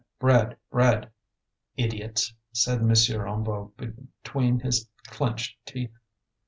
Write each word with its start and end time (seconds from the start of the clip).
bread! 0.17 0.57
bread!" 0.71 1.11
"Idiots!" 1.77 2.33
said 2.51 2.79
M. 2.81 2.89
Hennebeau 2.89 3.71
between 4.17 4.59
his 4.61 4.89
clenched 5.11 5.55
teeth. 5.63 5.95